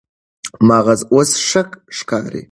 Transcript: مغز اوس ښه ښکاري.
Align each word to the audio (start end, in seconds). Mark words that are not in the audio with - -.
مغز 0.67 0.99
اوس 1.13 1.29
ښه 1.47 1.61
ښکاري. 1.97 2.39